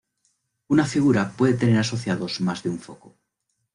Una 0.67 0.85
figura 0.87 1.33
puede 1.37 1.53
tener 1.53 1.77
asociados 1.77 2.41
más 2.41 2.63
de 2.63 2.71
un 2.71 2.79
foco. 2.79 3.19